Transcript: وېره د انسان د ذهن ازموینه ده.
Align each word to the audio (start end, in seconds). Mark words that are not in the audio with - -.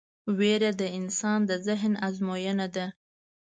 وېره 0.37 0.71
د 0.81 0.83
انسان 0.99 1.39
د 1.49 1.51
ذهن 1.67 1.93
ازموینه 2.07 2.67
ده. 2.75 2.85